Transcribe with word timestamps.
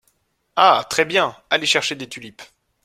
Ah! 0.55 0.83
très 0.89 1.05
bien!… 1.05 1.37
allez 1.51 1.67
chercher 1.67 1.93
des 1.95 2.09
tulipes… 2.09 2.41